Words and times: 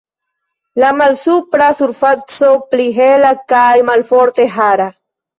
La 0.83 0.87
malsupra 1.01 1.67
surfaco 1.81 2.49
pli 2.71 2.87
hela 2.95 3.29
kaj 3.53 3.67
malforte 3.91 4.47
hara. 4.55 4.89